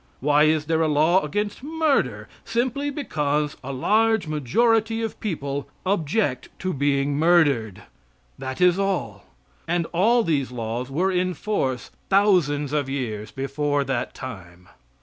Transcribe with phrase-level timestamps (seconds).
[0.19, 2.27] Why is there a law against murder?
[2.43, 7.83] Simply because a large majority of people object to being murdered.
[8.39, 9.25] That is all.
[9.67, 14.69] And all these laws were in force thousands of years before that time.